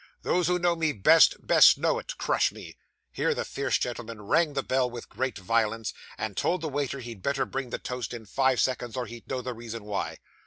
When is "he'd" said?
7.01-7.21, 9.05-9.27